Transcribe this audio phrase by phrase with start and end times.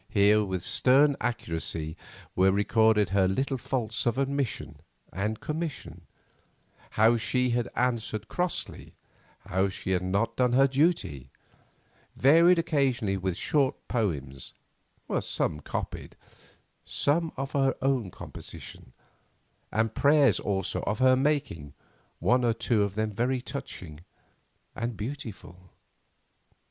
[0.09, 1.95] Here with stern accuracy
[2.35, 4.79] were recorded her little faults of omission
[5.13, 8.95] and commission—how she had answered crossly;
[9.41, 11.29] how she had not done her duty;
[12.15, 14.55] varied occasionally with short poems,
[15.19, 16.15] some copied,
[16.83, 18.93] some of her own composition,
[19.71, 21.73] and prayers also of her making,
[22.17, 23.99] one or two of them very touching
[24.75, 25.69] and beautiful.